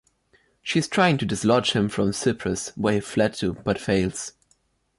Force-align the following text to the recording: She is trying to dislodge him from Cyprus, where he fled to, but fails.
She 0.63 0.79
is 0.79 0.87
trying 0.87 1.19
to 1.19 1.27
dislodge 1.27 1.73
him 1.73 1.87
from 1.87 2.11
Cyprus, 2.11 2.69
where 2.75 2.95
he 2.95 2.99
fled 3.01 3.35
to, 3.35 3.53
but 3.53 3.79
fails. 3.79 4.33